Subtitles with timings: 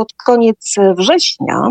[0.00, 1.70] pod koniec września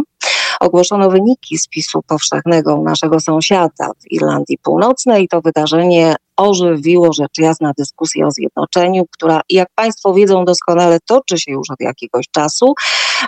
[0.60, 5.28] ogłoszono wyniki spisu powszechnego naszego sąsiada w Irlandii Północnej.
[5.28, 11.52] To wydarzenie ożywiło rzecz jasna dyskusję o zjednoczeniu, która, jak Państwo wiedzą doskonale, toczy się
[11.52, 12.73] już od jakiegoś czasu,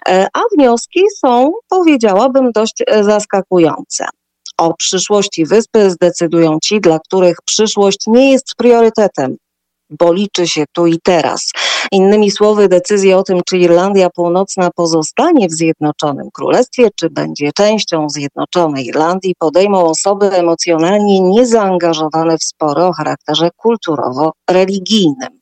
[0.07, 4.06] e, a wnioski są, powiedziałabym, dość e, zaskakujące.
[4.58, 9.36] O przyszłości wyspy zdecydują ci, dla których przyszłość nie jest priorytetem,
[9.90, 11.52] bo liczy się tu i teraz.
[11.94, 18.09] Innymi słowy, decyzję o tym, czy Irlandia Północna pozostanie w Zjednoczonym Królestwie, czy będzie częścią
[18.09, 25.41] Zjednoczonej Irlandii, podejmą osoby emocjonalnie niezaangażowane w spory o charakterze kulturowo-religijnym.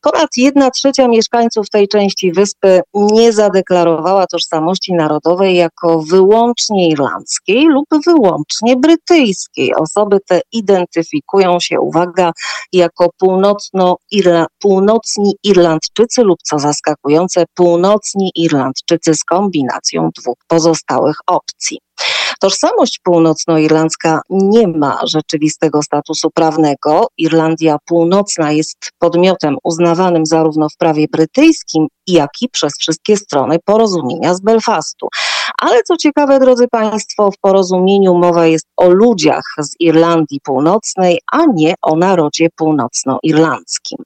[0.00, 7.86] Ponad jedna trzecia mieszkańców tej części wyspy nie zadeklarowała tożsamości narodowej jako wyłącznie irlandzkiej lub
[8.06, 9.74] wyłącznie brytyjskiej.
[9.74, 12.32] Osoby te identyfikują się, uwaga,
[12.72, 21.78] jako północno-irla, północni Irlandczycy lub co zaskakujące, północni Irlandczycy z kombinacją dwóch pozostałych opcji.
[22.40, 27.06] Tożsamość północnoirlandzka nie ma rzeczywistego statusu prawnego.
[27.16, 34.34] Irlandia Północna jest podmiotem uznawanym zarówno w prawie brytyjskim, jak i przez wszystkie strony porozumienia
[34.34, 35.08] z Belfastu.
[35.62, 41.38] Ale co ciekawe, drodzy Państwo, w porozumieniu mowa jest o ludziach z Irlandii Północnej, a
[41.54, 43.98] nie o narodzie północnoirlandzkim.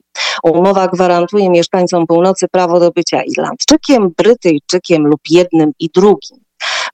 [0.42, 6.41] Umowa gwarantuje mieszkańcom północy prawo do bycia Irlandczykiem, Brytyjczykiem lub jednym i drugim.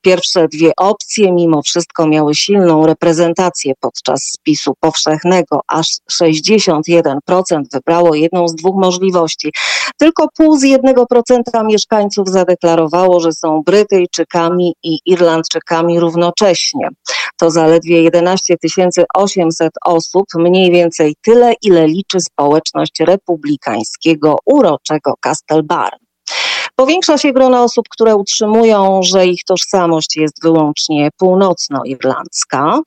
[0.00, 5.60] Pierwsze dwie opcje mimo wszystko miały silną reprezentację podczas spisu powszechnego.
[5.66, 9.52] Aż 61% wybrało jedną z dwóch możliwości.
[9.98, 16.88] Tylko pół z jednego procenta mieszkańców zadeklarowało, że są Brytyjczykami i Irlandczykami równocześnie.
[17.36, 18.56] To zaledwie 11
[19.14, 26.07] 800 osób, mniej więcej tyle, ile liczy społeczność republikańskiego uroczego Castelbarn.
[26.78, 32.80] Powiększa się grono osób, które utrzymują, że ich tożsamość jest wyłącznie północnoirlandzka.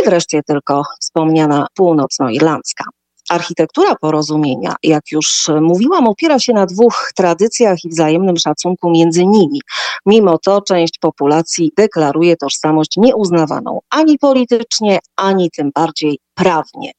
[0.00, 2.84] i wreszcie tylko wspomniana północnoirlandzka.
[3.30, 9.60] Architektura porozumienia, jak już mówiłam, opiera się na dwóch tradycjach i wzajemnym szacunku między nimi.
[10.06, 16.92] Mimo to część populacji deklaruje tożsamość nieuznawaną ani politycznie, ani tym bardziej prawnie.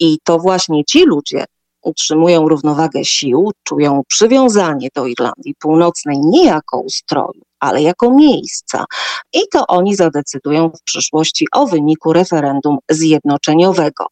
[0.00, 1.44] I to właśnie ci ludzie
[1.82, 8.84] utrzymują równowagę sił, czują przywiązanie do Irlandii Północnej nie jako ustroju, ale jako miejsca.
[9.32, 14.06] I to oni zadecydują w przyszłości o wyniku referendum zjednoczeniowego.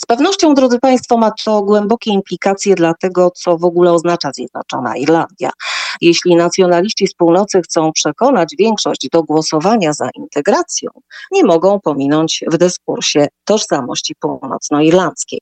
[0.00, 4.96] Z pewnością, drodzy Państwo, ma to głębokie implikacje dla tego, co w ogóle oznacza Zjednoczona
[4.96, 5.50] Irlandia.
[6.00, 10.90] Jeśli nacjonaliści z północy chcą przekonać większość do głosowania za integracją,
[11.32, 15.40] nie mogą pominąć w dyskursie tożsamości północnoirlandzkiej.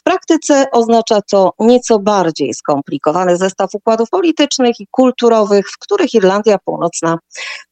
[0.00, 6.58] W praktyce oznacza to nieco bardziej skomplikowany zestaw układów politycznych i kulturowych, w których Irlandia
[6.64, 7.18] Północna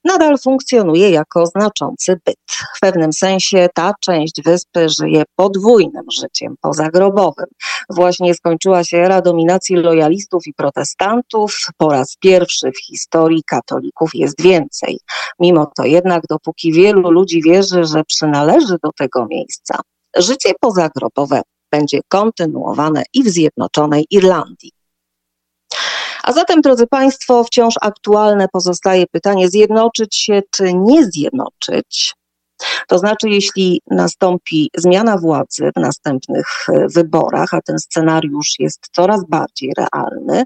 [0.04, 2.37] nadal funkcjonuje jako znaczący byt.
[2.76, 7.47] W pewnym sensie ta część wyspy żyje podwójnym życiem pozagrobowym.
[7.91, 11.56] Właśnie skończyła się era dominacji lojalistów i protestantów.
[11.76, 14.99] Po raz pierwszy w historii katolików jest więcej.
[15.41, 19.81] Mimo to jednak, dopóki wielu ludzi wierzy, że przynależy do tego miejsca,
[20.16, 24.73] życie pozagrobowe będzie kontynuowane i w Zjednoczonej Irlandii.
[26.23, 32.15] A zatem, drodzy Państwo, wciąż aktualne pozostaje pytanie: zjednoczyć się czy nie zjednoczyć?
[32.88, 39.25] To znaczy, jeśli nastąpi zmiana władzy w następnych e, wyborach, a ten scenariusz jest coraz
[39.29, 40.44] bardziej realny,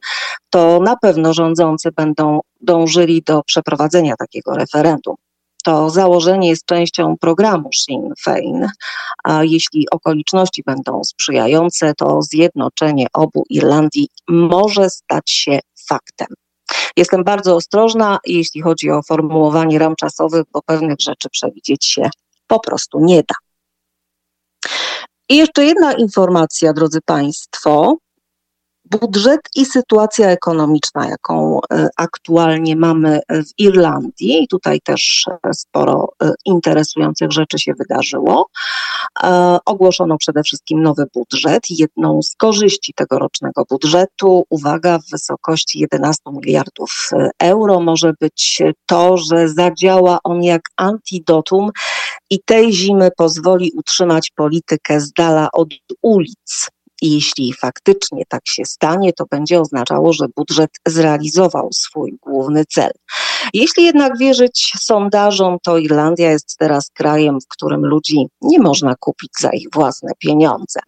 [0.50, 5.14] to na pewno rządzący będą dążyli do przeprowadzenia takiego referendum.
[5.62, 8.68] To założenie jest częścią programu Sinn Féin,
[9.24, 16.28] a jeśli okoliczności będą sprzyjające, to zjednoczenie obu Irlandii może stać się faktem.
[16.96, 22.10] Jestem bardzo ostrożna, jeśli chodzi o formułowanie ram czasowych, bo pewnych rzeczy przewidzieć się
[22.46, 23.34] po prostu nie da.
[25.28, 27.96] I jeszcze jedna informacja, drodzy Państwo
[29.00, 36.08] budżet i sytuacja ekonomiczna, jaką e, aktualnie mamy w Irlandii, i tutaj też e, sporo
[36.22, 38.46] e, interesujących rzeczy się wydarzyło.
[39.66, 41.62] Ogłoszono przede wszystkim nowy budżet.
[41.70, 49.48] Jedną z korzyści tegorocznego budżetu, uwaga, w wysokości 11 miliardów euro może być to, że
[49.48, 51.70] zadziała on jak antidotum
[52.30, 55.68] i tej zimy pozwoli utrzymać politykę z dala od
[56.02, 56.70] ulic.
[57.02, 62.90] I jeśli faktycznie tak się stanie, to będzie oznaczało, że budżet zrealizował swój główny cel.
[63.54, 69.31] Jeśli jednak wierzyć sondażom, to Irlandia jest teraz krajem, w którym ludzi nie można kupić
[69.40, 70.81] za ich własne pieniądze.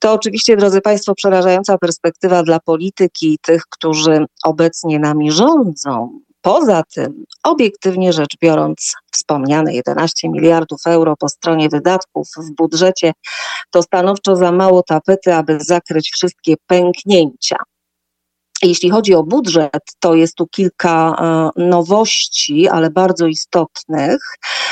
[0.00, 6.82] To oczywiście, drodzy Państwo, przerażająca perspektywa dla polityki i tych, którzy obecnie nami rządzą, Poza
[6.94, 13.12] tym, obiektywnie rzecz biorąc, wspomniane 11 miliardów euro po stronie wydatków w budżecie
[13.70, 17.56] to stanowczo za mało tapety, aby zakryć wszystkie pęknięcia.
[18.62, 21.16] Jeśli chodzi o budżet, to jest tu kilka
[21.56, 24.18] e, nowości, ale bardzo istotnych.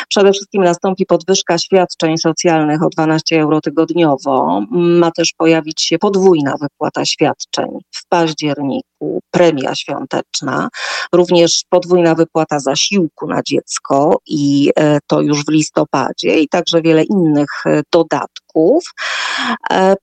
[0.09, 4.63] Przede wszystkim nastąpi podwyżka świadczeń socjalnych o 12 euro tygodniowo.
[4.71, 10.69] Ma też pojawić się podwójna wypłata świadczeń w październiku, premia świąteczna,
[11.12, 17.02] również podwójna wypłata zasiłku na dziecko i e, to już w listopadzie i także wiele
[17.02, 18.84] innych e, dodatków.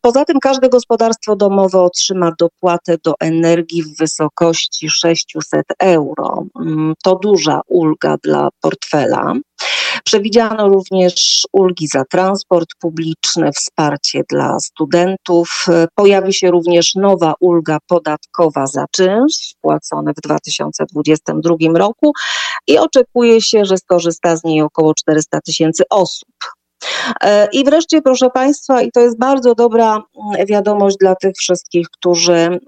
[0.02, 6.44] Poza tym każde gospodarstwo domowe otrzyma dopłatę do energii w wysokości 600 euro.
[6.60, 9.34] Mm, to duża ulga dla portfela.
[10.10, 15.66] Przewidziano również ulgi za transport publiczny, wsparcie dla studentów.
[15.96, 22.12] Pojawi się również nowa ulga podatkowa za czynsz płacony w 2022 roku
[22.68, 26.59] i oczekuje się, że skorzysta z niej około 400 tysięcy osób.
[27.22, 31.90] E, I wreszcie, proszę Państwa, i to jest bardzo dobra mm, wiadomość dla tych wszystkich,
[31.90, 32.60] którzy mm,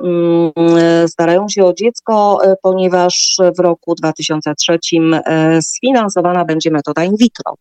[1.08, 4.80] starają się o dziecko, e, ponieważ w roku 2003
[5.26, 7.56] e, sfinansowana będzie metoda in vitro.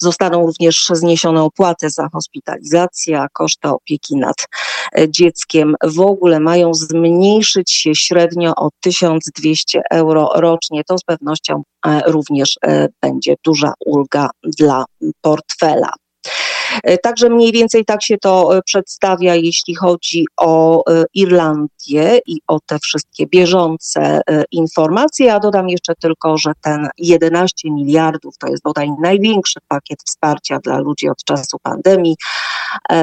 [0.00, 4.48] Zostaną również zniesione opłaty za hospitalizację, a koszty opieki nad
[4.98, 10.84] e, dzieckiem w ogóle mają zmniejszyć się średnio o 1200 euro rocznie.
[10.84, 14.84] To z pewnością e, również e, będzie duża ulga dla
[15.20, 15.92] portfela.
[16.82, 22.40] E, także mniej więcej tak się to e, przedstawia, jeśli chodzi o e, Irlandię i
[22.46, 24.20] o te wszystkie bieżące
[24.52, 25.26] informacje.
[25.26, 30.78] Ja dodam jeszcze tylko, że ten 11 miliardów to jest bodaj największy pakiet wsparcia dla
[30.78, 32.16] ludzi od czasu pandemii.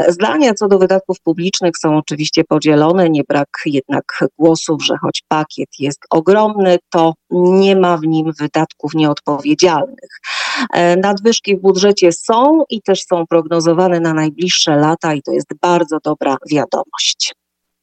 [0.08, 5.70] Zdania co do wydatków publicznych są oczywiście podzielone, nie brak jednak głosów, że choć pakiet
[5.80, 10.20] jest ogromny, to nie ma w nim wydatków nieodpowiedzialnych.
[10.98, 15.98] Nadwyżki w budżecie są i też są prognozowane na najbliższe lata i to jest bardzo
[16.04, 17.34] dobra wiadomość.